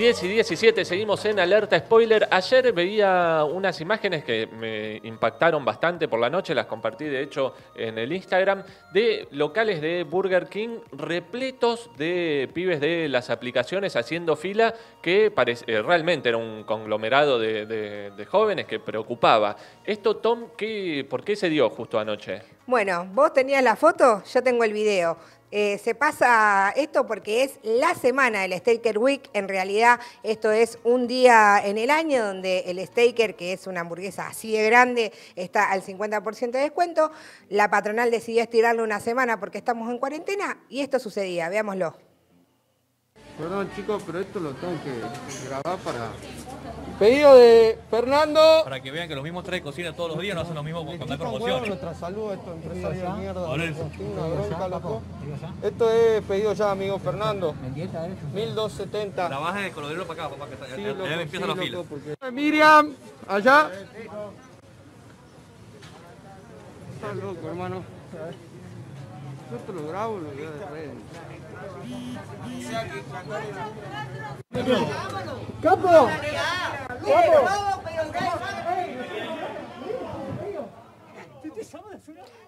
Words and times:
10 0.00 0.22
y 0.22 0.28
17, 0.28 0.86
seguimos 0.86 1.22
en 1.26 1.38
alerta 1.38 1.78
spoiler. 1.78 2.26
Ayer 2.30 2.72
veía 2.72 3.44
unas 3.44 3.82
imágenes 3.82 4.24
que 4.24 4.46
me 4.46 4.96
impactaron 5.06 5.62
bastante 5.62 6.08
por 6.08 6.18
la 6.18 6.30
noche, 6.30 6.54
las 6.54 6.64
compartí 6.64 7.04
de 7.04 7.20
hecho 7.20 7.54
en 7.74 7.98
el 7.98 8.10
Instagram, 8.10 8.62
de 8.94 9.28
locales 9.32 9.82
de 9.82 10.04
Burger 10.04 10.46
King 10.46 10.78
repletos 10.92 11.90
de 11.98 12.48
pibes 12.54 12.80
de 12.80 13.10
las 13.10 13.28
aplicaciones 13.28 13.94
haciendo 13.94 14.36
fila, 14.36 14.74
que 15.02 15.34
eh, 15.36 15.82
realmente 15.82 16.30
era 16.30 16.38
un 16.38 16.64
conglomerado 16.64 17.38
de, 17.38 18.26
jóvenes 18.26 18.64
que 18.64 18.80
preocupaba. 18.80 19.54
Esto, 19.84 20.16
Tom, 20.16 20.46
¿qué, 20.56 21.06
¿por 21.10 21.22
qué 21.22 21.36
se 21.36 21.50
dio 21.50 21.68
justo 21.68 21.98
anoche? 21.98 22.40
Bueno, 22.70 23.04
vos 23.14 23.32
tenías 23.32 23.64
la 23.64 23.74
foto, 23.74 24.22
yo 24.22 24.44
tengo 24.44 24.62
el 24.62 24.72
video. 24.72 25.16
Eh, 25.50 25.76
se 25.82 25.96
pasa 25.96 26.72
esto 26.76 27.04
porque 27.04 27.42
es 27.42 27.58
la 27.64 27.96
semana 27.96 28.42
del 28.42 28.56
Staker 28.56 28.96
Week. 28.96 29.28
En 29.32 29.48
realidad, 29.48 29.98
esto 30.22 30.52
es 30.52 30.78
un 30.84 31.08
día 31.08 31.60
en 31.64 31.78
el 31.78 31.90
año 31.90 32.24
donde 32.24 32.60
el 32.68 32.78
Staker, 32.86 33.34
que 33.34 33.54
es 33.54 33.66
una 33.66 33.80
hamburguesa 33.80 34.28
así 34.28 34.52
de 34.52 34.64
grande, 34.66 35.12
está 35.34 35.72
al 35.72 35.82
50% 35.82 36.52
de 36.52 36.60
descuento. 36.60 37.10
La 37.48 37.68
patronal 37.70 38.08
decidió 38.08 38.40
estirarlo 38.40 38.84
una 38.84 39.00
semana 39.00 39.40
porque 39.40 39.58
estamos 39.58 39.90
en 39.90 39.98
cuarentena 39.98 40.56
y 40.68 40.82
esto 40.82 41.00
sucedía. 41.00 41.48
Veámoslo. 41.48 41.96
Perdón, 43.36 43.68
chicos, 43.74 44.00
pero 44.06 44.20
esto 44.20 44.38
lo 44.38 44.52
tengo 44.52 44.74
que 44.84 45.48
grabar 45.48 45.76
para 45.80 46.12
Pedido 47.00 47.34
de 47.34 47.78
Fernando. 47.90 48.60
Para 48.62 48.82
que 48.82 48.90
vean 48.90 49.08
que 49.08 49.14
los 49.14 49.24
mismos 49.24 49.42
tres 49.42 49.62
cocinan 49.62 49.96
todos 49.96 50.10
los 50.10 50.20
días, 50.20 50.34
no 50.34 50.42
hacen 50.42 50.54
lo 50.54 50.62
mismo 50.62 50.84
cuando 50.84 51.10
hay 51.10 51.18
promociones. 51.18 51.68
nuestra 51.68 51.94
salud, 51.94 52.30
esto 52.34 52.52
empresario 52.52 53.02
de 53.02 53.18
mierda. 53.18 53.48
Una 53.48 54.68
loco. 54.68 55.00
Esto 55.62 55.90
es 55.90 56.22
pedido 56.24 56.52
ya, 56.52 56.70
amigo 56.72 56.98
Fernando. 56.98 57.54
1270. 58.34 59.30
La 59.30 59.38
baja 59.38 59.60
de 59.60 59.70
colorero 59.70 60.06
para 60.06 60.26
acá, 60.26 60.36
papá, 60.36 60.48
que 60.48 60.54
está, 60.54 60.66
sí, 60.76 60.82
ya, 60.82 60.88
loco, 60.88 61.04
ya 61.06 61.22
empieza 61.22 61.46
sí, 61.46 61.48
la 61.48 61.56
fila. 61.62 61.82
Porque... 61.88 62.14
Miriam, 62.32 62.94
allá. 63.26 63.70
Está 66.96 67.14
loco, 67.14 67.48
hermano. 67.48 67.82
Yo 69.50 69.56
te 69.56 69.72
lo 69.72 69.88
grabo, 69.88 70.18
lo 70.18 70.28
voy 70.32 70.44
a 70.44 70.50
de 70.50 70.90
¡Capo! 75.62 76.10
¡Vamos! 77.10 77.79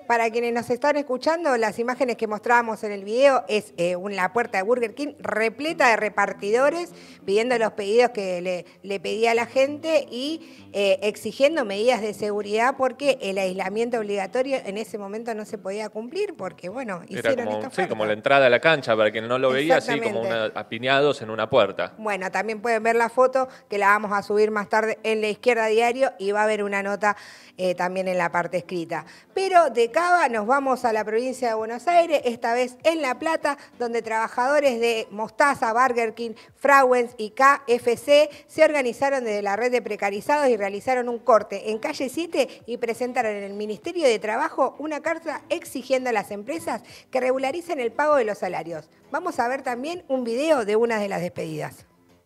Para 0.07 0.31
quienes 0.31 0.53
nos 0.53 0.69
están 0.71 0.97
escuchando, 0.97 1.57
las 1.57 1.79
imágenes 1.79 2.17
que 2.17 2.27
mostrábamos 2.27 2.83
en 2.85 2.93
el 2.93 3.05
video 3.05 3.45
es 3.49 3.73
eh, 3.77 3.97
la 4.11 4.33
puerta 4.33 4.59
de 4.59 4.65
Burger 4.65 4.95
King 4.95 5.15
repleta 5.21 5.89
de 5.89 5.97
repartidores 5.97 6.93
pidiendo 7.25 7.57
los 7.59 7.73
pedidos 7.73 8.11
que 8.11 8.67
le, 8.83 9.01
pedía 9.01 9.33
a 9.33 9.35
la 9.35 9.47
gente 9.47 10.07
y 10.11 10.69
eh, 10.73 10.99
exigiendo 11.03 11.65
medidas 11.65 12.01
de 12.01 12.15
seguridad 12.15 12.75
porque 12.77 13.19
el 13.23 13.39
aislamiento 13.39 13.99
obligatorio 13.99 14.59
en 14.65 14.77
ese 14.77 14.99
momento 14.99 15.35
no 15.35 15.45
se 15.45 15.59
podía 15.59 15.89
cumplir 15.89 16.35
porque, 16.37 16.69
bueno, 16.69 17.03
hicieron 17.09 17.47
como, 17.47 17.71
Sí, 17.71 17.87
como 17.87 18.05
la 18.05 18.13
entrada 18.13 18.47
a 18.47 18.51
la 18.51 18.61
cancha, 18.61 18.97
para 18.97 19.11
quien 19.11 19.29
no 19.29 19.39
lo 19.39 19.51
veía, 19.51 19.77
así 19.77 20.01
como 20.01 20.23
apiñados 20.55 21.23
en 21.23 21.31
una 21.31 21.49
puerta. 21.49 21.95
Bueno, 21.99 22.31
también 22.31 22.61
pueden 22.61 22.83
ver 22.83 22.97
la 22.97 23.09
foto 23.09 23.49
que 23.69 23.79
la 23.79 23.89
vamos 23.89 24.13
a 24.13 24.23
subir 24.23 24.51
más 24.51 24.69
tarde 24.69 24.99
en 25.03 25.21
la 25.21 25.29
izquierda 25.29 25.67
diario 25.67 26.13
y 26.19 26.33
va 26.33 26.41
a 26.41 26.45
haber 26.45 26.63
una 26.65 26.83
nota 26.83 27.17
eh, 27.57 27.75
también 27.75 28.09
en 28.09 28.19
la 28.19 28.33
parte 28.33 28.57
escrita. 28.57 29.05
Pero 29.35 29.71
de 29.71 29.92
Nos 30.31 30.47
vamos 30.47 30.87
a 30.87 30.93
la 30.95 31.05
provincia 31.05 31.49
de 31.49 31.55
Buenos 31.55 31.87
Aires, 31.87 32.23
esta 32.25 32.55
vez 32.55 32.77
en 32.83 33.03
La 33.03 33.19
Plata, 33.19 33.59
donde 33.79 34.01
trabajadores 34.01 34.81
de 34.81 35.07
Mostaza, 35.11 35.75
Burger 35.75 36.15
King, 36.15 36.31
Frauens 36.57 37.15
y 37.19 37.31
KFC 37.31 38.31
se 38.47 38.65
organizaron 38.65 39.25
desde 39.25 39.43
la 39.43 39.57
red 39.57 39.71
de 39.71 39.83
precarizados 39.83 40.49
y 40.49 40.57
realizaron 40.57 41.11
un 41.11 41.19
corte 41.19 41.71
en 41.71 41.79
calle 41.79 42.09
7 42.09 42.63
y 42.65 42.79
presentaron 42.79 43.33
en 43.33 43.43
el 43.43 43.53
Ministerio 43.53 44.07
de 44.07 44.19
Trabajo 44.19 44.75
una 44.79 45.03
carta 45.03 45.43
exigiendo 45.51 46.09
a 46.09 46.15
las 46.15 46.31
empresas 46.31 46.83
que 47.11 47.21
regularicen 47.21 47.79
el 47.79 47.93
pago 47.93 48.17
de 48.17 48.25
los 48.25 48.39
salarios. 48.39 48.89
Vamos 49.11 49.39
a 49.39 49.49
ver 49.49 49.61
también 49.61 50.05
un 50.09 50.25
video 50.25 50.65
de 50.65 50.77
una 50.77 50.99
de 50.99 51.09
las 51.09 51.21
despedidas 51.21 51.85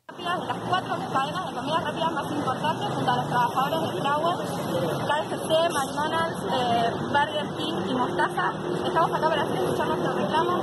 las 0.08 0.58
cuatro 0.68 0.96
cadenas 1.12 1.46
de 1.46 1.52
comida 1.52 1.80
rápida 1.80 2.10
más 2.10 2.30
importantes 2.30 2.94
junto 2.94 3.10
a 3.10 3.16
los 3.16 3.26
trabajadores 3.26 3.80
de 3.80 4.00
Frauer, 4.00 4.36
KFC, 4.38 5.72
McDonald's, 5.74 6.42
eh, 6.52 6.90
Burger 7.10 7.48
King 7.56 7.74
y 7.90 7.94
Mostaza. 7.94 8.52
Estamos 8.86 9.12
acá 9.12 9.28
para 9.28 9.42
escuchar 9.42 9.88
nuestro 9.88 10.12
reclamo. 10.12 10.62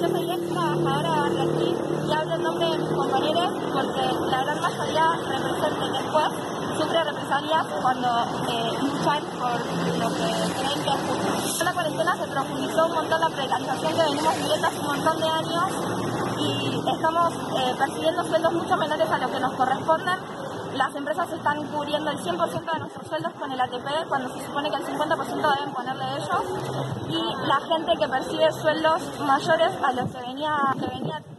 Yo 0.00 0.08
soy 0.08 0.30
ex 0.30 0.52
trabajadora 0.52 1.10
de 1.10 1.30
Burger 1.30 1.58
King 1.58 1.74
y 2.08 2.12
hablo 2.12 2.34
en 2.34 2.42
nombre 2.42 2.68
de 2.68 2.78
mis 2.78 2.90
compañeros 2.90 3.52
porque 3.72 4.30
la 4.30 4.44
gran 4.44 4.60
mayoría 4.60 5.04
representa 5.16 5.88
después 5.98 6.28
sufre 6.76 7.04
represalias 7.04 7.66
cuando 7.80 8.08
eh, 8.48 8.72
luchan 8.82 9.22
por 9.40 9.60
lo 9.98 10.08
que 10.10 10.28
creen 10.60 10.82
que 10.84 10.90
es 10.90 11.44
justo. 11.46 11.64
La 11.64 11.72
cuarentena 11.72 12.16
se 12.16 12.26
profundizó 12.28 12.86
un 12.86 12.94
montón 12.94 13.20
la 13.20 13.28
precarización 13.30 13.94
que 13.94 14.02
venimos 14.02 14.36
viviendo 14.36 14.66
hace 14.66 14.78
un 14.78 14.86
montón 14.86 15.18
de 15.20 15.28
años 15.28 16.17
estamos 16.94 17.34
eh, 17.34 17.74
percibiendo 17.78 18.24
sueldos 18.24 18.52
mucho 18.52 18.76
menores 18.76 19.10
a 19.10 19.18
lo 19.18 19.30
que 19.30 19.40
nos 19.40 19.52
corresponden. 19.54 20.18
Las 20.74 20.94
empresas 20.94 21.32
están 21.32 21.66
cubriendo 21.68 22.10
el 22.10 22.18
100% 22.18 22.72
de 22.72 22.78
nuestros 22.78 23.06
sueldos 23.06 23.32
con 23.34 23.50
el 23.50 23.60
ATP 23.60 24.08
cuando 24.08 24.32
se 24.34 24.46
supone 24.46 24.70
que 24.70 24.76
el 24.76 24.84
50% 24.84 25.56
deben 25.56 25.74
ponerle 25.74 26.04
ellos 26.16 26.42
y 27.08 27.46
la 27.46 27.56
gente 27.56 27.96
que 27.98 28.08
percibe 28.08 28.52
sueldos 28.52 29.20
mayores 29.20 29.72
a 29.82 29.92
los 29.92 30.10
que 30.10 30.20
venía, 30.20 30.54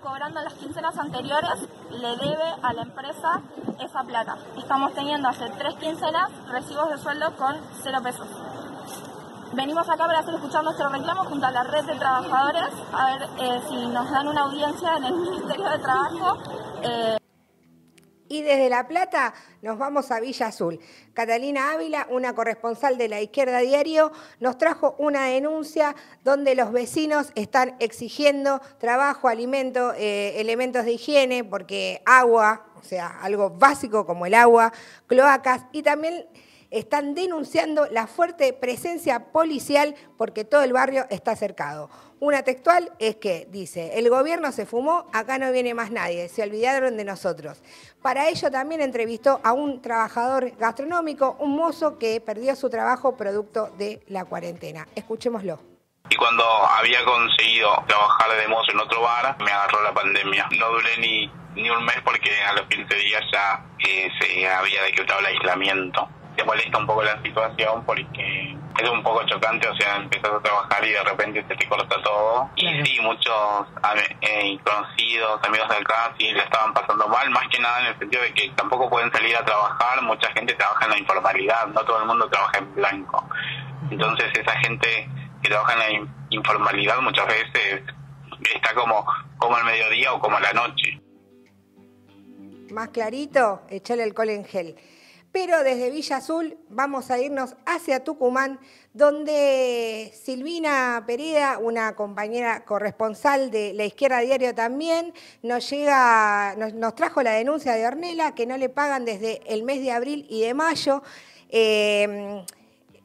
cobrando 0.01 0.39
en 0.39 0.45
las 0.45 0.53
quincenas 0.55 0.97
anteriores 0.97 1.67
le 1.91 2.17
debe 2.17 2.55
a 2.61 2.73
la 2.73 2.81
empresa 2.81 3.41
esa 3.79 4.03
plata. 4.03 4.37
Estamos 4.57 4.93
teniendo 4.93 5.29
hace 5.29 5.49
tres 5.57 5.75
quincenas 5.75 6.29
recibos 6.51 6.89
de 6.89 6.97
sueldos 6.97 7.33
con 7.33 7.55
cero 7.81 7.99
pesos. 8.03 8.27
Venimos 9.53 9.89
acá 9.89 10.05
para 10.05 10.19
hacer 10.19 10.35
escuchar 10.35 10.63
nuestro 10.63 10.89
reclamo 10.89 11.25
junto 11.25 11.45
a 11.45 11.51
la 11.51 11.63
red 11.63 11.83
de 11.83 11.95
trabajadores, 11.95 12.69
a 12.93 13.05
ver 13.05 13.29
eh, 13.39 13.61
si 13.67 13.87
nos 13.87 14.11
dan 14.11 14.27
una 14.27 14.41
audiencia 14.41 14.97
en 14.97 15.03
el 15.05 15.13
Ministerio 15.19 15.69
de 15.69 15.79
Trabajo. 15.79 16.37
Eh. 16.83 17.17
Y 18.27 18.43
desde 18.43 18.69
La 18.69 18.87
Plata 18.87 19.33
nos 19.63 19.79
vamos 19.79 20.11
a 20.11 20.19
Villa 20.19 20.47
Azul. 20.47 20.79
Catalina 21.15 21.71
Ávila, 21.71 22.05
una 22.11 22.35
corresponsal 22.35 22.99
de 22.99 23.09
la 23.09 23.21
Izquierda 23.21 23.57
Diario, 23.57 24.11
nos 24.39 24.59
trajo 24.59 24.95
una 24.99 25.25
denuncia 25.25 25.95
donde 26.23 26.53
los 26.53 26.71
vecinos 26.71 27.31
están 27.33 27.75
exigiendo 27.79 28.61
trabajo, 28.77 29.29
alimento, 29.29 29.93
eh, 29.95 30.39
elementos 30.39 30.85
de 30.85 30.91
higiene, 30.91 31.43
porque 31.43 32.03
agua, 32.05 32.67
o 32.79 32.83
sea, 32.83 33.19
algo 33.23 33.49
básico 33.49 34.05
como 34.05 34.27
el 34.27 34.35
agua, 34.35 34.71
cloacas 35.07 35.65
y 35.71 35.81
también 35.81 36.27
están 36.71 37.15
denunciando 37.15 37.87
la 37.91 38.07
fuerte 38.07 38.53
presencia 38.53 39.31
policial 39.31 39.95
porque 40.17 40.45
todo 40.45 40.63
el 40.63 40.73
barrio 40.73 41.05
está 41.09 41.35
cercado. 41.35 41.89
Una 42.19 42.43
textual 42.43 42.91
es 42.99 43.15
que 43.15 43.47
dice, 43.49 43.97
el 43.97 44.09
gobierno 44.09 44.51
se 44.51 44.65
fumó, 44.65 45.07
acá 45.13 45.37
no 45.37 45.51
viene 45.51 45.73
más 45.73 45.89
nadie, 45.89 46.27
se 46.27 46.43
olvidaron 46.43 46.97
de 46.97 47.05
nosotros. 47.05 47.61
Para 48.01 48.27
ello 48.27 48.51
también 48.51 48.81
entrevistó 48.81 49.39
a 49.43 49.53
un 49.53 49.81
trabajador 49.81 50.51
gastronómico, 50.57 51.37
un 51.39 51.55
mozo 51.55 51.97
que 51.97 52.19
perdió 52.19 52.55
su 52.55 52.69
trabajo 52.69 53.15
producto 53.15 53.69
de 53.77 54.03
la 54.07 54.25
cuarentena. 54.25 54.87
Escuchémoslo. 54.95 55.59
Y 56.09 56.15
cuando 56.15 56.43
había 56.43 57.05
conseguido 57.05 57.83
trabajar 57.87 58.37
de 58.37 58.47
mozo 58.47 58.71
en 58.71 58.79
otro 58.79 59.01
bar, 59.01 59.37
me 59.39 59.51
agarró 59.51 59.81
la 59.83 59.93
pandemia. 59.93 60.47
No 60.57 60.71
duré 60.71 60.97
ni, 60.97 61.31
ni 61.55 61.69
un 61.69 61.85
mes 61.85 61.97
porque 62.03 62.31
a 62.41 62.53
los 62.53 62.67
15 62.67 62.95
días 62.95 63.23
ya 63.31 63.65
eh, 63.87 64.09
se 64.19 64.47
había 64.47 64.83
decretado 64.83 65.19
el 65.19 65.27
aislamiento 65.27 66.09
te 66.39 66.45
molesta 66.45 66.77
un 66.77 66.87
poco 66.87 67.03
la 67.03 67.21
situación 67.21 67.83
porque 67.85 68.57
es 68.81 68.89
un 68.89 69.03
poco 69.03 69.25
chocante, 69.25 69.67
o 69.67 69.75
sea, 69.75 69.97
empezás 69.97 70.31
a 70.31 70.39
trabajar 70.39 70.85
y 70.85 70.91
de 70.91 71.03
repente 71.03 71.45
se 71.45 71.55
te 71.55 71.67
corta 71.67 72.01
todo. 72.01 72.49
Y 72.55 72.81
sí, 72.81 72.97
muchos 73.01 73.67
eh, 74.21 74.57
conocidos, 74.63 75.41
amigos 75.43 75.67
del 75.67 75.85
sí 76.17 76.31
le 76.31 76.39
estaban 76.39 76.73
pasando 76.73 77.09
mal, 77.09 77.29
más 77.31 77.45
que 77.49 77.59
nada 77.59 77.81
en 77.81 77.87
el 77.87 77.99
sentido 77.99 78.23
de 78.23 78.33
que 78.33 78.49
tampoco 78.55 78.89
pueden 78.89 79.11
salir 79.11 79.35
a 79.35 79.43
trabajar, 79.43 80.01
mucha 80.03 80.31
gente 80.31 80.53
trabaja 80.53 80.85
en 80.85 80.91
la 80.91 80.99
informalidad, 80.99 81.67
no 81.67 81.83
todo 81.83 81.99
el 81.99 82.05
mundo 82.05 82.29
trabaja 82.29 82.57
en 82.59 82.75
blanco. 82.75 83.25
Entonces 83.91 84.31
esa 84.33 84.57
gente 84.59 85.09
que 85.43 85.49
trabaja 85.49 85.73
en 85.73 85.79
la 85.79 86.09
informalidad 86.29 87.01
muchas 87.01 87.27
veces 87.27 87.83
está 88.55 88.73
como, 88.75 89.05
como 89.37 89.57
al 89.57 89.65
mediodía 89.65 90.13
o 90.13 90.19
como 90.21 90.37
a 90.37 90.39
la 90.39 90.53
noche. 90.53 91.01
Más 92.71 92.89
clarito, 92.89 93.63
echale 93.69 94.03
alcohol 94.03 94.29
en 94.29 94.45
gel. 94.45 94.77
Pero 95.31 95.63
desde 95.63 95.91
Villa 95.91 96.17
Azul 96.17 96.57
vamos 96.69 97.11
a 97.11 97.19
irnos 97.19 97.55
hacia 97.65 98.03
Tucumán, 98.03 98.59
donde 98.93 100.11
Silvina 100.19 101.03
Pereda, 101.05 101.59
una 101.59 101.95
compañera 101.95 102.65
corresponsal 102.65 103.51
de 103.51 103.73
La 103.73 103.85
Izquierda 103.85 104.19
Diario 104.19 104.55
también, 104.55 105.13
nos, 105.43 105.69
llega, 105.69 106.55
nos, 106.55 106.95
trajo 106.95 107.21
la 107.21 107.33
denuncia 107.33 107.73
de 107.73 107.85
Ornella, 107.85 108.33
que 108.33 108.47
no 108.47 108.57
le 108.57 108.69
pagan 108.69 109.05
desde 109.05 109.41
el 109.45 109.63
mes 109.63 109.81
de 109.81 109.91
abril 109.91 110.25
y 110.29 110.41
de 110.41 110.53
mayo. 110.55 111.03
Eh, 111.49 112.43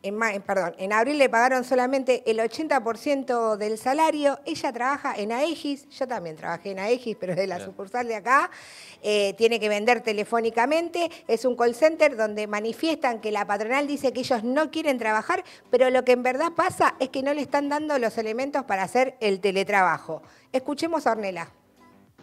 en, 0.04 0.42
perdón, 0.42 0.74
en 0.78 0.92
abril 0.92 1.16
le 1.16 1.30
pagaron 1.30 1.64
solamente 1.64 2.22
el 2.26 2.38
80% 2.38 3.56
del 3.56 3.78
salario. 3.78 4.38
Ella 4.44 4.72
trabaja 4.72 5.14
en 5.16 5.32
Aegis, 5.32 5.88
yo 5.88 6.06
también 6.06 6.36
trabajé 6.36 6.72
en 6.72 6.78
Aegis, 6.78 7.16
pero 7.18 7.34
de 7.34 7.46
la 7.46 7.58
sucursal 7.58 8.06
de 8.06 8.16
acá. 8.16 8.50
Eh, 9.02 9.34
tiene 9.38 9.58
que 9.58 9.70
vender 9.70 10.02
telefónicamente. 10.02 11.10
Es 11.26 11.46
un 11.46 11.56
call 11.56 11.74
center 11.74 12.16
donde 12.16 12.46
manifiestan 12.46 13.20
que 13.20 13.32
la 13.32 13.46
patronal 13.46 13.86
dice 13.86 14.12
que 14.12 14.20
ellos 14.20 14.44
no 14.44 14.70
quieren 14.70 14.98
trabajar, 14.98 15.42
pero 15.70 15.88
lo 15.88 16.04
que 16.04 16.12
en 16.12 16.22
verdad 16.22 16.52
pasa 16.54 16.94
es 17.00 17.08
que 17.08 17.22
no 17.22 17.32
le 17.32 17.40
están 17.40 17.70
dando 17.70 17.98
los 17.98 18.18
elementos 18.18 18.64
para 18.64 18.82
hacer 18.82 19.16
el 19.20 19.40
teletrabajo. 19.40 20.22
Escuchemos 20.52 21.06
a 21.06 21.12
Ornella. 21.12 21.48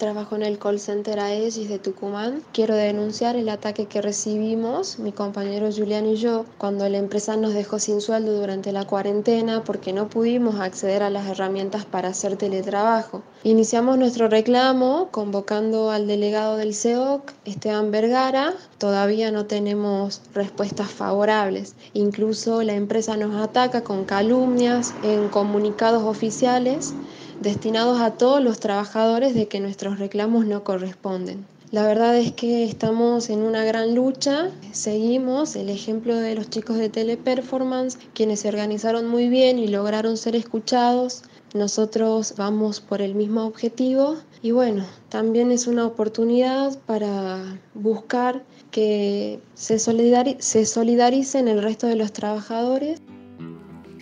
Trabajo 0.02 0.36
en 0.36 0.42
el 0.42 0.58
call 0.58 0.80
center 0.80 1.20
AESIS 1.20 1.70
de 1.70 1.78
Tucumán. 1.78 2.42
Quiero 2.54 2.74
denunciar 2.74 3.36
el 3.36 3.50
ataque 3.50 3.86
que 3.86 4.02
recibimos, 4.02 4.98
mi 4.98 5.12
compañero 5.12 5.70
Julián 5.72 6.08
y 6.08 6.16
yo, 6.16 6.46
cuando 6.58 6.90
la 6.90 6.98
empresa 6.98 7.38
nos 7.38 7.54
dejó 7.54 7.78
sin 7.78 8.02
sueldo 8.02 8.34
durante 8.34 8.72
la 8.72 8.88
cuarentena 8.88 9.64
porque 9.64 9.94
no 9.94 10.10
pudimos 10.10 10.60
acceder 10.60 11.04
a 11.04 11.12
las 11.12 11.28
herramientas 11.28 11.86
para 11.86 12.10
hacer 12.10 12.36
teletrabajo. 12.36 13.22
Iniciamos 13.44 14.00
nuestro 14.00 14.28
reclamo 14.28 15.10
convocando 15.12 15.92
al 15.92 16.08
delegado 16.08 16.58
del 16.58 16.74
CEOC, 16.74 17.32
Esteban 17.46 17.92
Vergara. 17.92 18.56
Todavía 18.80 19.30
no 19.30 19.46
tenemos 19.46 20.24
respuestas 20.34 20.90
favorables. 20.90 21.76
Incluso 21.94 22.64
la 22.64 22.74
empresa 22.74 23.18
nos 23.18 23.36
ataca 23.40 23.84
con 23.84 24.06
calumnias 24.06 24.96
en 25.04 25.30
comunicados 25.30 26.02
oficiales 26.02 26.96
destinados 27.42 28.00
a 28.00 28.12
todos 28.12 28.42
los 28.42 28.60
trabajadores 28.60 29.34
de 29.34 29.48
que 29.48 29.60
nuestros 29.60 30.00
reclamos 30.00 30.46
no 30.46 30.64
corresponden. 30.64 31.46
La 31.72 31.88
verdad 31.88 32.18
es 32.18 32.34
que 32.34 32.66
estamos 32.66 33.30
en 33.30 33.44
una 33.44 33.64
gran 33.64 33.96
lucha, 33.96 34.52
seguimos 34.74 35.56
el 35.56 35.70
ejemplo 35.70 36.18
de 36.18 36.36
los 36.36 36.50
chicos 36.50 36.78
de 36.78 36.90
Teleperformance, 36.90 37.98
quienes 38.14 38.42
se 38.42 38.50
organizaron 38.50 39.08
muy 39.08 39.30
bien 39.30 39.58
y 39.58 39.68
lograron 39.68 40.18
ser 40.18 40.36
escuchados. 40.36 41.24
Nosotros 41.54 42.34
vamos 42.38 42.82
por 42.82 43.02
el 43.02 43.16
mismo 43.16 43.46
objetivo 43.46 44.18
y 44.42 44.52
bueno, 44.52 44.86
también 45.08 45.50
es 45.50 45.66
una 45.66 45.86
oportunidad 45.86 46.78
para 46.86 47.58
buscar 47.74 48.44
que 48.72 49.40
se, 49.54 49.80
solidaricen 49.80 51.48
el 51.48 51.64
resto 51.64 51.88
de 51.88 51.96
los 51.96 52.12
trabajadores. 52.12 53.02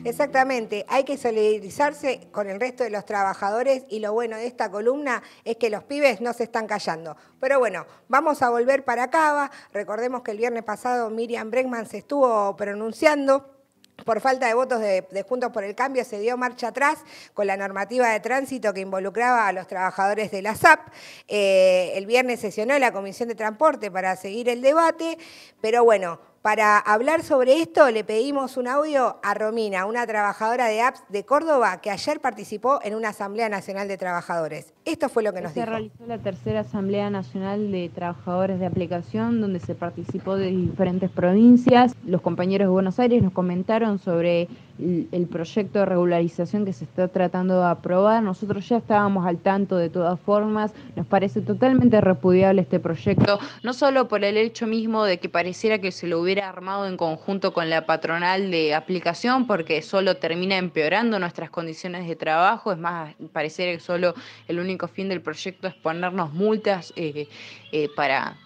Exactamente, 0.03 0.85
hay 0.87 1.03
que 1.03 1.17
solidarizarse 1.17 2.29
con 2.31 2.49
el 2.49 2.59
resto 2.59 2.83
de 2.83 2.89
los 2.89 3.05
trabajadores 3.05 3.83
y 3.89 3.99
lo 3.99 4.13
bueno 4.13 4.37
de 4.37 4.47
esta 4.47 4.71
columna 4.71 5.21
es 5.43 5.57
que 5.57 5.69
los 5.69 5.83
pibes 5.83 6.21
no 6.21 6.33
se 6.33 6.43
están 6.43 6.67
callando. 6.67 7.17
Pero 7.39 7.59
bueno, 7.59 7.85
vamos 8.07 8.41
a 8.41 8.49
volver 8.49 8.85
para 8.85 9.09
Cava. 9.09 9.51
Recordemos 9.73 10.21
que 10.21 10.31
el 10.31 10.37
viernes 10.37 10.63
pasado 10.63 11.09
Miriam 11.09 11.51
Bregman 11.51 11.87
se 11.87 11.99
estuvo 11.99 12.55
pronunciando 12.55 13.59
por 14.05 14.21
falta 14.21 14.47
de 14.47 14.53
votos 14.53 14.79
de, 14.79 15.25
Juntos 15.27 15.51
por 15.51 15.63
el 15.63 15.75
Cambio 15.75 16.03
se 16.03 16.19
dio 16.19 16.37
marcha 16.37 16.69
atrás 16.69 16.99
con 17.33 17.47
la 17.47 17.57
normativa 17.57 18.09
de 18.09 18.19
tránsito 18.19 18.73
que 18.73 18.81
involucraba 18.81 19.47
a 19.47 19.53
los 19.53 19.67
trabajadores 19.67 20.31
de 20.31 20.41
la 20.41 20.55
SAP. 20.55 20.79
Eh, 21.27 21.91
el 21.95 22.05
viernes 22.05 22.39
sesionó 22.39 22.77
la 22.79 22.91
Comisión 22.91 23.29
de 23.29 23.35
Transporte 23.35 23.91
para 23.91 24.15
seguir 24.15 24.49
el 24.49 24.61
debate, 24.61 25.17
pero 25.61 25.83
bueno, 25.83 26.19
para 26.41 26.77
hablar 26.77 27.23
sobre 27.23 27.61
esto 27.61 27.89
le 27.91 28.03
pedimos 28.03 28.57
un 28.57 28.67
audio 28.67 29.17
a 29.23 29.33
Romina, 29.33 29.85
una 29.85 30.07
trabajadora 30.07 30.67
de 30.67 30.81
apps 30.81 31.03
de 31.09 31.25
Córdoba 31.25 31.81
que 31.81 31.91
ayer 31.91 32.21
participó 32.21 32.79
en 32.83 32.95
una 32.95 33.09
Asamblea 33.09 33.49
Nacional 33.49 33.87
de 33.87 33.97
Trabajadores. 33.97 34.73
Esto 34.85 35.09
fue 35.09 35.23
lo 35.23 35.33
que 35.33 35.41
nos 35.41 35.53
dijo. 35.53 35.65
Se 35.65 35.71
realizó 35.71 36.05
la 36.07 36.17
tercera 36.17 36.61
Asamblea 36.61 37.09
Nacional 37.09 37.71
de 37.71 37.89
Trabajadores 37.89 38.59
de 38.59 38.65
Aplicación 38.65 39.41
donde 39.41 39.59
se 39.59 39.75
participó 39.75 40.37
de 40.37 40.47
diferentes 40.47 41.09
provincias. 41.09 41.95
Los 42.05 42.21
compañeros 42.21 42.67
de 42.67 42.71
Buenos 42.71 42.99
Aires 42.99 43.21
nos 43.21 43.33
comentaron 43.33 43.99
sobre 43.99 44.47
el 44.79 45.27
proyecto 45.27 45.79
de 45.79 45.85
regularización 45.85 46.65
que 46.65 46.73
se 46.73 46.85
está 46.85 47.07
tratando 47.07 47.59
de 47.59 47.67
aprobar. 47.67 48.23
Nosotros 48.23 48.67
ya 48.67 48.77
estábamos 48.77 49.25
al 49.25 49.37
tanto 49.37 49.75
de 49.75 49.89
todas 49.89 50.19
formas. 50.19 50.73
Nos 50.95 51.05
parece 51.05 51.41
totalmente 51.41 51.99
repudiable 52.01 52.61
este 52.61 52.79
proyecto, 52.79 53.39
no 53.63 53.73
solo 53.73 54.07
por 54.07 54.23
el 54.23 54.37
hecho 54.37 54.67
mismo 54.67 55.03
de 55.03 55.19
que 55.19 55.29
pareciera 55.29 55.79
que 55.79 55.91
se 55.91 56.07
lo 56.07 56.19
hubiera 56.21 56.47
armado 56.47 56.87
en 56.87 56.97
conjunto 56.97 57.53
con 57.53 57.69
la 57.69 57.85
patronal 57.85 58.51
de 58.51 58.73
aplicación, 58.73 59.47
porque 59.47 59.81
solo 59.81 60.15
termina 60.15 60.57
empeorando 60.57 61.19
nuestras 61.19 61.49
condiciones 61.49 62.07
de 62.07 62.15
trabajo. 62.15 62.71
Es 62.71 62.77
más, 62.77 63.15
pareciera 63.33 63.71
que 63.73 63.79
solo 63.79 64.13
el 64.47 64.59
único 64.59 64.87
fin 64.87 65.09
del 65.09 65.21
proyecto 65.21 65.67
es 65.67 65.75
ponernos 65.75 66.33
multas 66.33 66.93
eh, 66.95 67.27
eh, 67.71 67.89
para 67.95 68.37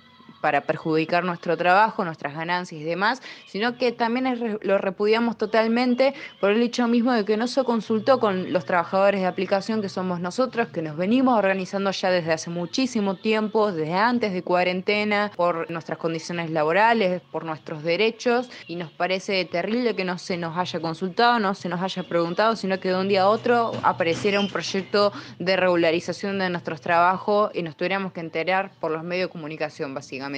para 0.44 0.60
perjudicar 0.60 1.24
nuestro 1.24 1.56
trabajo, 1.56 2.04
nuestras 2.04 2.36
ganancias 2.36 2.82
y 2.82 2.84
demás, 2.84 3.22
sino 3.48 3.78
que 3.78 3.94
también 3.94 4.60
lo 4.62 4.78
repudiamos 4.78 5.38
totalmente 5.38 6.14
por 6.42 6.52
el 6.52 6.62
hecho 6.62 6.86
mismo 6.90 7.14
de 7.14 7.24
que 7.24 7.38
no 7.38 7.48
se 7.48 7.64
consultó 7.64 8.20
con 8.20 8.52
los 8.52 8.66
trabajadores 8.66 9.22
de 9.22 9.28
aplicación 9.28 9.82
que 9.82 9.88
somos 9.88 10.20
nosotros, 10.20 10.68
que 10.68 10.82
nos 10.82 10.98
venimos 10.98 11.38
organizando 11.38 11.92
ya 11.92 12.12
desde 12.12 12.34
hace 12.34 12.50
muchísimo 12.50 13.16
tiempo, 13.16 13.72
desde 13.72 13.94
antes 13.94 14.34
de 14.34 14.44
cuarentena, 14.44 15.32
por 15.34 15.72
nuestras 15.72 15.98
condiciones 15.98 16.52
laborales, 16.52 17.22
por 17.32 17.46
nuestros 17.46 17.82
derechos, 17.82 18.50
y 18.68 18.76
nos 18.76 18.92
parece 18.92 19.46
terrible 19.46 19.96
que 19.96 20.04
no 20.04 20.18
se 20.18 20.36
nos 20.36 20.58
haya 20.58 20.82
consultado, 20.82 21.40
no 21.40 21.56
se 21.56 21.70
nos 21.70 21.82
haya 21.82 22.04
preguntado, 22.04 22.58
sino 22.58 22.82
que 22.82 22.90
de 22.90 22.96
un 22.98 23.08
día 23.08 23.22
a 23.22 23.30
otro 23.30 23.72
apareciera 23.82 24.42
un 24.42 24.50
proyecto 24.50 25.14
de 25.40 25.56
regularización 25.56 26.38
de 26.40 26.50
nuestros 26.50 26.82
trabajos 26.82 27.52
y 27.54 27.62
nos 27.62 27.78
tuviéramos 27.78 28.12
que 28.12 28.20
enterar 28.20 28.72
por 28.82 28.92
los 28.92 29.06
medios 29.06 29.30
de 29.30 29.32
comunicación, 29.32 29.94
básicamente. 29.94 30.33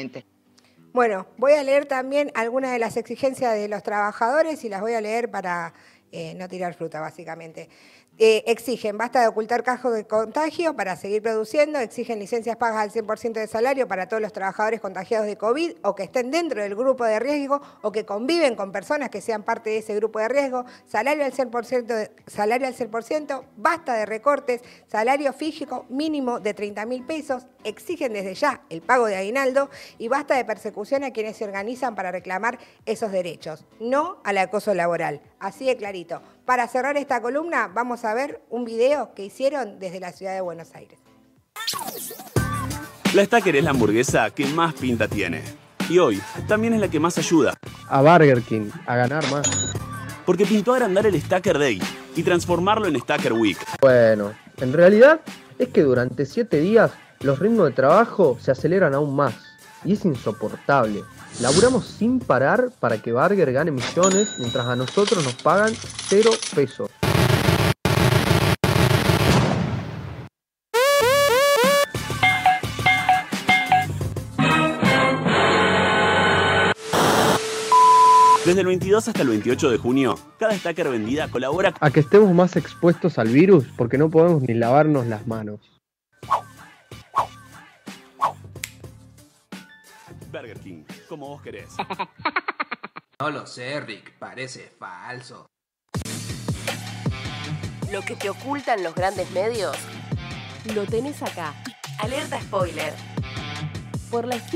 Bueno, 0.94 1.28
voy 1.38 1.54
a 1.54 1.64
leer 1.64 1.86
también 1.86 2.32
algunas 2.36 2.72
de 2.72 2.80
las 2.80 2.96
exigencias 2.96 3.54
de 3.54 3.68
los 3.68 3.84
trabajadores 3.84 4.64
y 4.64 4.70
las 4.70 4.80
voy 4.82 4.94
a 4.94 5.02
leer 5.02 5.30
para 5.30 5.74
eh, 6.12 6.34
no 6.36 6.48
tirar 6.48 6.74
fruta, 6.74 7.02
básicamente. 7.02 7.68
Eh, 8.18 8.46
exigen 8.48 8.98
basta 8.98 9.20
de 9.20 9.28
ocultar 9.28 9.62
cajos 9.62 9.94
de 9.94 10.08
contagio 10.08 10.74
para 10.74 10.96
seguir 10.96 11.22
produciendo, 11.22 11.80
exigen 11.80 12.18
licencias 12.18 12.56
pagas 12.56 12.84
al 12.84 12.92
100% 12.92 13.34
de 13.34 13.46
salario 13.46 13.90
para 13.90 14.08
todos 14.08 14.22
los 14.22 14.32
trabajadores 14.32 14.80
contagiados 14.80 15.28
de 15.28 15.36
COVID 15.36 15.74
o 15.82 15.96
que 15.96 16.04
estén 16.04 16.32
dentro 16.32 16.62
del 16.62 16.76
grupo 16.76 17.04
de 17.04 17.20
riesgo 17.20 17.60
o 17.82 17.92
que 17.92 18.06
conviven 18.06 18.56
con 18.56 18.72
personas 18.72 19.10
que 19.10 19.20
sean 19.20 19.44
parte 19.44 19.70
de 19.72 19.80
ese 19.80 19.94
grupo 19.96 20.20
de 20.20 20.30
riesgo, 20.30 20.64
salario 20.86 21.26
al 21.26 21.34
100%, 21.34 22.10
salario 22.26 22.68
al 22.68 22.74
100% 22.74 23.44
basta 23.58 23.96
de 23.96 24.06
recortes, 24.06 24.62
salario 24.88 25.34
físico 25.34 25.86
mínimo 25.90 26.40
de 26.40 26.54
30 26.54 26.86
mil 26.86 27.06
pesos, 27.06 27.48
exigen 27.66 28.14
desde 28.14 28.34
ya 28.34 28.62
el 28.70 28.82
pago 28.82 29.08
de 29.08 29.18
aguinaldo 29.18 29.70
y 29.98 30.08
basta 30.08 30.38
de 30.38 30.46
persecución 30.46 31.04
a 31.04 31.12
quienes 31.12 31.36
se 31.36 31.44
organizan 31.44 31.96
para 31.96 32.14
reclamar 32.14 32.60
esos 32.86 33.12
derechos, 33.12 33.66
no 33.82 34.22
al 34.24 34.38
acoso 34.38 34.74
laboral. 34.74 35.20
Así 35.40 35.66
de 35.66 35.76
clarito. 35.76 36.22
Para 36.46 36.68
cerrar 36.68 36.96
esta 36.96 37.22
columna, 37.22 37.72
vamos 37.74 38.05
a 38.05 38.05
ver 38.14 38.42
un 38.50 38.66
video 38.66 39.14
que 39.14 39.26
hicieron 39.26 39.80
desde 39.80 40.00
la 40.00 40.12
ciudad 40.12 40.34
de 40.34 40.42
Buenos 40.42 40.76
Aires. 40.76 41.00
La 43.14 43.24
Stacker 43.24 43.56
es 43.56 43.64
la 43.64 43.70
hamburguesa 43.70 44.30
que 44.30 44.46
más 44.48 44.74
pinta 44.74 45.08
tiene. 45.08 45.42
Y 45.88 46.00
hoy 46.00 46.22
también 46.48 46.74
es 46.74 46.82
la 46.82 46.90
que 46.90 47.00
más 47.00 47.18
ayuda. 47.18 47.54
A 47.88 48.02
Burger 48.02 48.42
King, 48.42 48.70
a 48.86 48.96
ganar 48.96 49.24
más. 49.32 49.74
Porque 50.26 50.46
pintó 50.46 50.74
agrandar 50.74 51.06
el 51.06 51.22
Stacker 51.22 51.58
Day 51.60 51.82
y 52.16 52.24
transformarlo 52.24 52.88
en 52.88 53.00
Stacker 53.00 53.34
Week. 53.34 53.58
Bueno, 53.82 54.34
en 54.58 54.74
realidad 54.74 55.22
es 55.60 55.70
que 55.70 55.82
durante 55.84 56.26
7 56.26 56.60
días 56.60 56.92
los 57.22 57.40
ritmos 57.40 57.68
de 57.68 57.74
trabajo 57.74 58.38
se 58.42 58.52
aceleran 58.52 58.94
aún 58.94 59.16
más. 59.16 59.34
Y 59.84 59.94
es 59.94 60.04
insoportable. 60.04 61.04
Laburamos 61.42 61.86
sin 61.86 62.20
parar 62.20 62.72
para 62.80 63.02
que 63.02 63.12
Barger 63.12 63.52
gane 63.54 63.70
millones 63.70 64.36
mientras 64.40 64.66
a 64.66 64.76
nosotros 64.76 65.24
nos 65.24 65.36
pagan 65.36 65.74
cero 66.08 66.32
pesos. 66.56 66.90
Desde 78.46 78.62
el 78.62 78.68
22 78.68 79.08
hasta 79.08 79.24
el 79.24 79.30
28 79.30 79.72
de 79.72 79.78
junio, 79.80 80.20
cada 80.38 80.56
stacker 80.56 80.88
vendida 80.90 81.28
colabora 81.30 81.74
a 81.80 81.90
que 81.90 82.02
estemos 82.02 82.32
más 82.32 82.56
expuestos 82.56 83.18
al 83.18 83.30
virus 83.30 83.66
porque 83.76 83.98
no 83.98 84.12
podemos 84.12 84.44
ni 84.44 84.54
lavarnos 84.54 85.08
las 85.08 85.26
manos. 85.26 85.62
Burger 90.32 90.60
King, 90.60 90.84
como 91.10 91.30
vos 91.30 91.42
querés. 91.42 91.70
no 93.20 93.32
lo 93.32 93.48
sé, 93.48 93.80
Rick, 93.80 94.14
parece 94.20 94.72
falso. 94.78 95.48
Lo 97.92 98.02
que 98.02 98.16
te 98.16 98.30
ocultan 98.30 98.84
los 98.84 98.94
grandes 98.94 99.32
medios, 99.32 99.76
lo 100.76 100.86
tenés 100.86 101.24
acá. 101.24 101.56
Alerta 101.98 102.40
spoiler. 102.42 102.94
Por 104.12 104.28
la 104.28 104.36